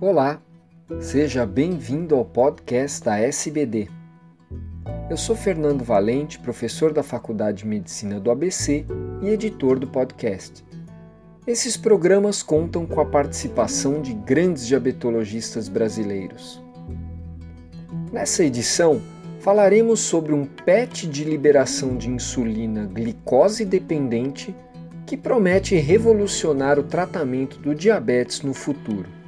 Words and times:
Olá, 0.00 0.40
seja 1.00 1.44
bem-vindo 1.44 2.14
ao 2.14 2.24
podcast 2.24 3.04
da 3.04 3.18
SBD. 3.18 3.88
Eu 5.10 5.16
sou 5.16 5.34
Fernando 5.34 5.82
Valente, 5.82 6.38
professor 6.38 6.92
da 6.92 7.02
Faculdade 7.02 7.58
de 7.58 7.66
Medicina 7.66 8.20
do 8.20 8.30
ABC 8.30 8.86
e 9.20 9.28
editor 9.28 9.76
do 9.76 9.88
podcast. 9.88 10.64
Esses 11.44 11.76
programas 11.76 12.44
contam 12.44 12.86
com 12.86 13.00
a 13.00 13.04
participação 13.04 14.00
de 14.00 14.14
grandes 14.14 14.68
diabetologistas 14.68 15.68
brasileiros. 15.68 16.62
Nessa 18.12 18.44
edição, 18.44 19.02
falaremos 19.40 19.98
sobre 19.98 20.32
um 20.32 20.46
PET 20.46 21.08
de 21.08 21.24
liberação 21.24 21.96
de 21.96 22.08
insulina 22.08 22.86
glicose 22.86 23.64
dependente 23.64 24.54
que 25.04 25.16
promete 25.16 25.74
revolucionar 25.74 26.78
o 26.78 26.84
tratamento 26.84 27.58
do 27.58 27.74
diabetes 27.74 28.42
no 28.42 28.54
futuro. 28.54 29.18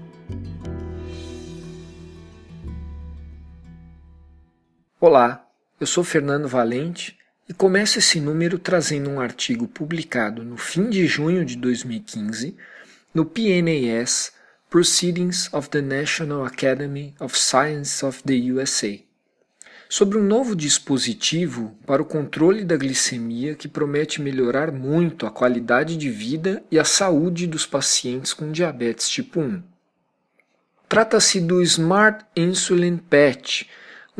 Olá, 5.02 5.48
eu 5.80 5.86
sou 5.86 6.04
Fernando 6.04 6.46
Valente 6.46 7.18
e 7.48 7.54
começo 7.54 7.98
esse 7.98 8.20
número 8.20 8.58
trazendo 8.58 9.08
um 9.08 9.18
artigo 9.18 9.66
publicado 9.66 10.44
no 10.44 10.58
fim 10.58 10.90
de 10.90 11.06
junho 11.06 11.42
de 11.42 11.56
2015 11.56 12.54
no 13.14 13.24
PNAS 13.24 14.30
Proceedings 14.68 15.48
of 15.54 15.70
the 15.70 15.80
National 15.80 16.44
Academy 16.44 17.14
of 17.18 17.34
Science 17.38 18.04
of 18.04 18.22
the 18.24 18.52
USA 18.52 18.98
sobre 19.88 20.18
um 20.18 20.22
novo 20.22 20.54
dispositivo 20.54 21.74
para 21.86 22.02
o 22.02 22.04
controle 22.04 22.62
da 22.62 22.76
glicemia 22.76 23.54
que 23.54 23.68
promete 23.68 24.20
melhorar 24.20 24.70
muito 24.70 25.24
a 25.24 25.30
qualidade 25.30 25.96
de 25.96 26.10
vida 26.10 26.62
e 26.70 26.78
a 26.78 26.84
saúde 26.84 27.46
dos 27.46 27.64
pacientes 27.64 28.34
com 28.34 28.52
diabetes 28.52 29.08
tipo 29.08 29.40
1. 29.40 29.62
Trata-se 30.90 31.40
do 31.40 31.62
Smart 31.62 32.22
Insulin 32.36 32.98
Patch, 32.98 33.64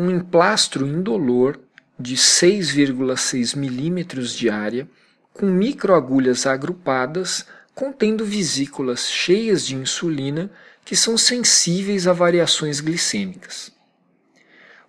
um 0.00 0.10
emplastro 0.10 0.86
indolor 0.86 1.60
de 1.98 2.16
6,6 2.16 3.54
milímetros 3.54 4.34
de 4.34 4.48
área, 4.48 4.88
com 5.34 5.46
microagulhas 5.46 6.46
agrupadas 6.46 7.44
contendo 7.74 8.24
vesículas 8.24 9.10
cheias 9.10 9.66
de 9.66 9.76
insulina 9.76 10.50
que 10.84 10.96
são 10.96 11.18
sensíveis 11.18 12.06
a 12.06 12.12
variações 12.12 12.80
glicêmicas. 12.80 13.72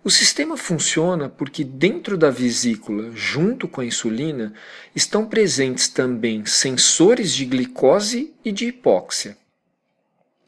O 0.02 0.10
sistema 0.10 0.56
funciona 0.56 1.28
porque 1.28 1.62
dentro 1.62 2.18
da 2.18 2.28
vesícula, 2.28 3.12
junto 3.14 3.68
com 3.68 3.80
a 3.80 3.84
insulina, 3.84 4.52
estão 4.96 5.26
presentes 5.26 5.88
também 5.88 6.44
sensores 6.44 7.32
de 7.32 7.44
glicose 7.44 8.32
e 8.44 8.50
de 8.50 8.66
hipóxia. 8.66 9.36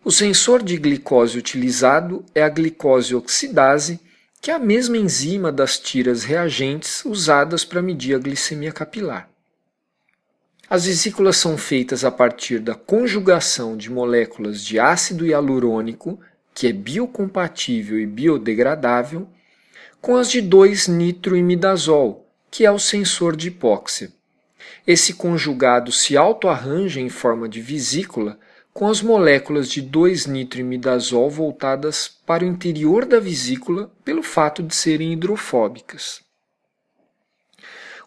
O 0.02 0.10
sensor 0.10 0.62
de 0.62 0.76
glicose 0.76 1.38
utilizado 1.38 2.24
é 2.34 2.42
a 2.42 2.48
glicose 2.48 3.14
oxidase, 3.14 4.00
que 4.44 4.50
é 4.50 4.54
a 4.54 4.58
mesma 4.58 4.98
enzima 4.98 5.50
das 5.50 5.78
tiras 5.78 6.22
reagentes 6.22 7.02
usadas 7.06 7.64
para 7.64 7.80
medir 7.80 8.14
a 8.14 8.18
glicemia 8.18 8.70
capilar. 8.70 9.26
As 10.68 10.84
vesículas 10.84 11.38
são 11.38 11.56
feitas 11.56 12.04
a 12.04 12.10
partir 12.10 12.58
da 12.58 12.74
conjugação 12.74 13.74
de 13.74 13.90
moléculas 13.90 14.62
de 14.62 14.78
ácido 14.78 15.24
hialurônico, 15.24 16.20
que 16.52 16.66
é 16.66 16.74
biocompatível 16.74 17.98
e 17.98 18.04
biodegradável, 18.04 19.26
com 19.98 20.14
as 20.14 20.30
de 20.30 20.42
2-nitroimidazol, 20.42 22.26
que 22.50 22.66
é 22.66 22.70
o 22.70 22.78
sensor 22.78 23.34
de 23.34 23.48
hipóxia. 23.48 24.12
Esse 24.86 25.14
conjugado 25.14 25.90
se 25.90 26.18
autoarranja 26.18 27.00
em 27.00 27.08
forma 27.08 27.48
de 27.48 27.62
vesícula 27.62 28.38
com 28.74 28.88
as 28.88 29.00
moléculas 29.00 29.68
de 29.68 29.80
2-nitroimidazol 29.80 31.30
voltadas 31.30 32.08
para 32.26 32.42
o 32.42 32.46
interior 32.46 33.06
da 33.06 33.20
vesícula 33.20 33.88
pelo 34.04 34.20
fato 34.20 34.64
de 34.64 34.74
serem 34.74 35.12
hidrofóbicas. 35.12 36.20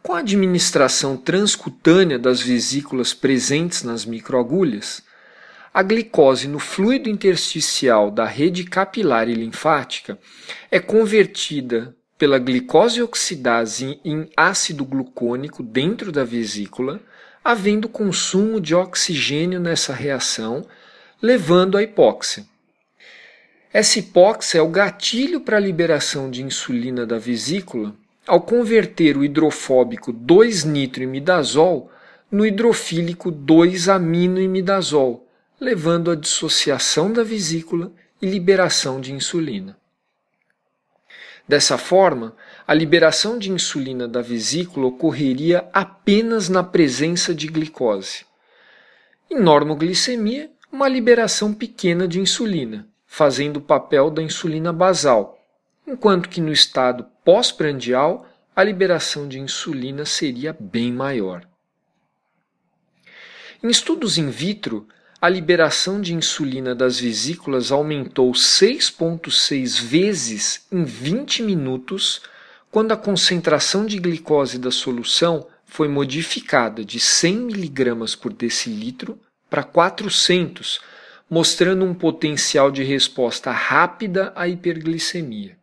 Com 0.03 0.14
a 0.14 0.19
administração 0.19 1.16
transcutânea 1.16 2.19
das 2.19 2.41
vesículas 2.41 3.14
presentes 3.14 3.84
nas 3.84 4.06
microagulhas, 4.06 5.02
a 5.74 5.81
glicose 5.81 6.50
no 6.50 6.59
fluido 6.59 7.08
intersticial 7.08 8.12
da 8.12 8.25
rede 8.25 8.66
capilar 8.66 9.30
e 9.30 9.34
linfática 9.34 10.20
é 10.70 10.81
convertida 10.81 11.96
pela 12.18 12.40
glicose 12.40 13.02
oxidase 13.02 14.02
em 14.03 14.30
ácido 14.36 14.84
glucônico 14.84 15.64
dentro 15.64 16.12
da 16.12 16.25
vesícula, 16.25 17.00
havendo 17.47 17.88
consumo 17.88 18.59
de 18.59 18.75
oxigênio 18.75 19.58
nessa 19.58 19.94
reação, 19.94 20.68
levando 21.22 21.78
à 21.78 21.81
hipóxia. 21.81 22.46
Essa 23.72 24.00
hipóxia 24.00 24.59
é 24.59 24.62
o 24.62 24.68
gatilho 24.68 25.40
para 25.40 25.56
a 25.56 25.62
liberação 25.62 26.30
de 26.30 26.44
insulina 26.44 27.06
da 27.06 27.18
vesícula 27.18 27.96
ao 28.28 28.41
converter 28.41 29.16
o 29.16 29.24
hidrofóbico 29.24 30.12
2-nitroimidazol 30.12 31.90
no 32.30 32.46
hidrofílico 32.46 33.31
2-aminoimidazol, 33.31 35.25
levando 35.58 36.12
à 36.12 36.16
dissociação 36.16 37.14
da 37.14 37.24
vesícula 37.24 37.94
e 38.22 38.25
liberação 38.25 39.00
de 39.00 39.14
insulina. 39.14 39.78
Dessa 41.47 41.78
forma, 41.78 42.35
a 42.67 42.73
liberação 42.73 43.39
de 43.39 43.50
insulina 43.50 44.09
da 44.09 44.22
vesícula 44.22 44.88
ocorreria 44.88 45.69
apenas 45.72 46.50
na 46.50 46.61
presença 46.61 47.33
de 47.33 47.47
glicose. 47.47 48.25
Em 49.31 49.39
normoglicemia, 49.39 50.51
uma 50.69 50.89
liberação 50.89 51.53
pequena 51.53 52.05
de 52.05 52.19
insulina, 52.19 52.85
fazendo 53.05 53.57
o 53.57 53.61
papel 53.61 54.11
da 54.11 54.22
insulina 54.22 54.73
basal, 54.73 55.39
enquanto 55.88 56.28
que 56.28 56.41
no 56.41 56.51
estado 56.51 57.05
pós-prandial 57.23 58.28
a 58.53 58.61
liberação 58.66 59.29
de 59.29 59.39
insulina 59.39 60.03
seria 60.03 60.53
bem 60.59 60.91
maior. 60.91 61.47
Em 63.63 63.69
estudos 63.69 64.17
in 64.17 64.29
vitro, 64.29 64.89
a 65.22 65.29
liberação 65.29 66.01
de 66.01 66.13
insulina 66.13 66.75
das 66.75 66.99
vesículas 66.99 67.72
aumentou 67.72 68.29
6,6 68.34 69.81
vezes 69.81 70.67
em 70.69 70.84
20 70.84 71.44
minutos 71.44 72.22
quando 72.78 72.92
a 72.92 72.96
concentração 72.96 73.88
de 73.88 73.98
glicose 73.98 74.60
da 74.60 74.70
solução 74.70 75.48
foi 75.66 75.88
modificada 75.88 76.86
de 76.86 77.00
100 77.00 77.50
mg 77.50 78.16
por 78.18 78.32
decilitro 78.32 79.20
para 79.50 79.64
400, 79.64 80.80
mostrando 81.28 81.84
um 81.84 81.96
potencial 81.96 82.70
de 82.70 82.84
resposta 82.84 83.50
rápida 83.50 84.32
à 84.36 84.48
hiperglicemia. 84.48 85.58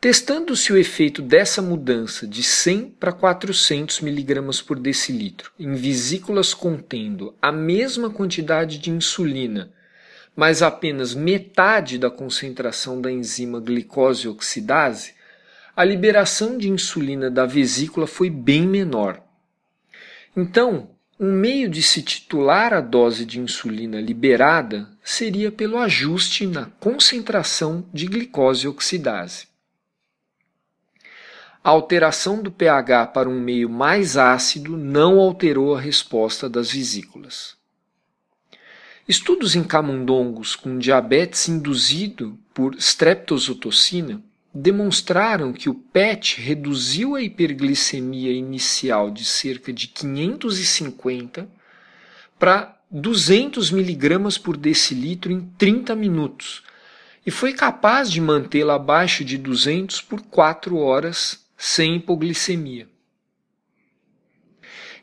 Testando-se 0.00 0.72
o 0.72 0.78
efeito 0.78 1.20
dessa 1.20 1.60
mudança 1.60 2.26
de 2.26 2.42
100 2.42 2.92
para 2.98 3.12
400 3.12 4.00
mg 4.00 4.62
por 4.62 4.78
decilitro 4.78 5.52
em 5.58 5.74
vesículas 5.74 6.54
contendo 6.54 7.34
a 7.42 7.52
mesma 7.52 8.08
quantidade 8.08 8.78
de 8.78 8.90
insulina, 8.90 9.70
mas 10.36 10.62
apenas 10.62 11.14
metade 11.14 11.98
da 11.98 12.10
concentração 12.10 13.00
da 13.00 13.10
enzima 13.10 13.58
glicose 13.58 14.28
oxidase, 14.28 15.14
a 15.74 15.82
liberação 15.82 16.58
de 16.58 16.68
insulina 16.68 17.30
da 17.30 17.46
vesícula 17.46 18.06
foi 18.06 18.28
bem 18.28 18.68
menor. 18.68 19.22
Então, 20.36 20.90
um 21.18 21.32
meio 21.32 21.70
de 21.70 21.82
se 21.82 22.02
titular 22.02 22.74
a 22.74 22.82
dose 22.82 23.24
de 23.24 23.40
insulina 23.40 23.98
liberada 23.98 24.86
seria 25.02 25.50
pelo 25.50 25.78
ajuste 25.78 26.46
na 26.46 26.66
concentração 26.78 27.88
de 27.90 28.06
glicose 28.06 28.68
oxidase. 28.68 29.48
A 31.64 31.70
alteração 31.70 32.42
do 32.42 32.52
pH 32.52 33.06
para 33.08 33.28
um 33.28 33.40
meio 33.40 33.70
mais 33.70 34.18
ácido 34.18 34.76
não 34.76 35.18
alterou 35.18 35.74
a 35.74 35.80
resposta 35.80 36.48
das 36.48 36.70
vesículas. 36.70 37.56
Estudos 39.08 39.54
em 39.54 39.62
camundongos 39.62 40.56
com 40.56 40.78
diabetes 40.78 41.48
induzido 41.48 42.36
por 42.52 42.74
streptozotocina 42.74 44.20
demonstraram 44.52 45.52
que 45.52 45.68
o 45.68 45.74
PET 45.74 46.40
reduziu 46.40 47.14
a 47.14 47.22
hiperglicemia 47.22 48.32
inicial 48.32 49.08
de 49.12 49.24
cerca 49.24 49.72
de 49.72 49.86
550 49.86 51.48
para 52.36 52.76
200 52.90 53.70
mg 53.70 54.40
por 54.40 54.56
decilitro 54.56 55.30
em 55.30 55.40
30 55.56 55.94
minutos 55.94 56.64
e 57.24 57.30
foi 57.30 57.52
capaz 57.52 58.10
de 58.10 58.20
mantê-la 58.20 58.74
abaixo 58.74 59.24
de 59.24 59.38
200 59.38 60.00
por 60.02 60.20
4 60.22 60.76
horas 60.78 61.46
sem 61.56 61.96
hipoglicemia. 61.96 62.88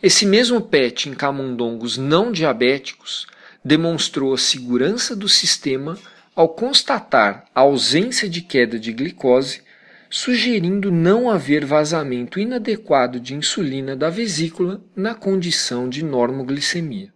Esse 0.01 0.25
mesmo 0.25 0.59
PET 0.59 1.07
em 1.07 1.13
camundongos 1.13 1.97
não 1.97 2.33
diabéticos 2.33 3.27
demonstrou 3.63 4.33
a 4.33 4.38
segurança 4.38 5.15
do 5.15 5.30
sistema 5.30 5.98
ao 6.36 6.50
constatar 6.50 7.45
a 7.54 7.62
ausência 7.62 8.27
de 8.27 8.42
queda 8.42 8.80
de 8.80 8.92
glicose, 8.92 9.62
sugerindo 10.10 10.92
não 10.92 11.30
haver 11.30 11.65
vazamento 11.65 12.39
inadequado 12.39 13.19
de 13.19 13.33
insulina 13.33 13.95
da 13.95 14.10
vesícula 14.10 14.81
na 14.95 15.15
condição 15.15 15.88
de 15.88 16.04
normoglicemia. 16.04 17.13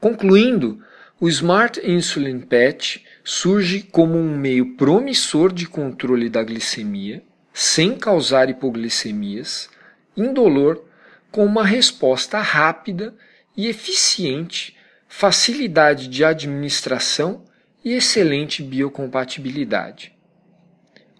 Concluindo, 0.00 0.82
o 1.18 1.28
Smart 1.28 1.80
Insulin 1.82 2.40
Patch 2.40 2.98
surge 3.24 3.82
como 3.82 4.18
um 4.18 4.36
meio 4.38 4.76
promissor 4.76 5.52
de 5.52 5.66
controle 5.66 6.28
da 6.28 6.42
glicemia, 6.44 7.22
sem 7.52 7.96
causar 7.96 8.50
hipoglicemias, 8.50 9.70
indolor, 10.14 10.84
com 11.30 11.44
uma 11.44 11.64
resposta 11.64 12.38
rápida 12.38 13.14
e 13.56 13.68
eficiente, 13.68 14.76
facilidade 15.08 16.08
de 16.08 16.24
administração 16.24 17.44
e 17.84 17.92
excelente 17.92 18.62
biocompatibilidade. 18.62 20.12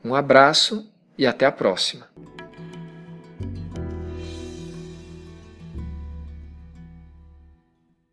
Um 0.04 0.14
abraço 0.14 0.92
e 1.16 1.26
até 1.26 1.46
a 1.46 1.52
próxima. 1.52 2.08